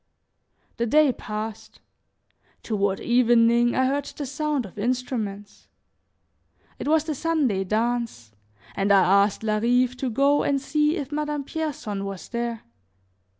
The 0.77 0.87
day 0.87 1.11
passed; 1.13 1.79
toward 2.63 2.99
evening 2.99 3.75
I 3.75 3.85
heard 3.85 4.05
the 4.05 4.25
sound 4.25 4.65
of 4.65 4.79
instruments. 4.79 5.67
It 6.79 6.87
was 6.87 7.03
the 7.03 7.13
Sunday 7.13 7.63
dance 7.63 8.31
and 8.75 8.91
I 8.91 9.25
asked 9.25 9.41
Larive 9.43 9.95
to 9.97 10.09
go 10.09 10.41
and 10.41 10.59
see 10.59 10.95
if 10.97 11.11
Madame 11.11 11.43
Pierson 11.43 12.03
was 12.03 12.29
there. 12.29 12.63